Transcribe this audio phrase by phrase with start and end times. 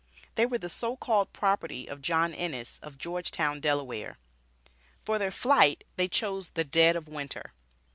[0.33, 4.17] They were the so called property of John Ennis, of Georgetown, Delaware.
[5.05, 7.53] For their flight they chose the dead of Winter.